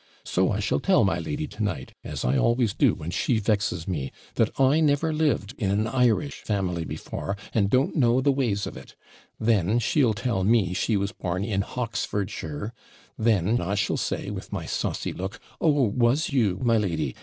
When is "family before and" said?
6.41-7.69